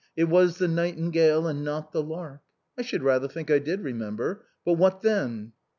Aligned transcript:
It 0.15 0.23
was 0.23 0.57
the 0.57 0.67
nightingale 0.67 1.45
and 1.45 1.63
not 1.63 1.91
the 1.91 2.01
lark." 2.01 2.41
I 2.75 2.81
should 2.81 3.03
rather 3.03 3.27
think 3.27 3.51
I 3.51 3.59
did 3.59 3.81
remember. 3.81 4.47
But 4.65 4.73
what 4.79 5.03
then 5.03 5.51